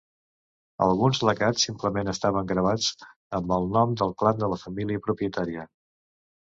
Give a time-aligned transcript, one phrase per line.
[0.85, 2.89] Alguns lacats simplement estaven gravats
[3.41, 5.73] amb el nom del clan de la família propietària.